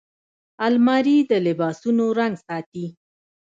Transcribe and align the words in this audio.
الماري 0.67 1.17
د 1.29 1.31
لباسونو 1.45 2.05
رنګ 2.19 2.35
ساتي 2.47 2.85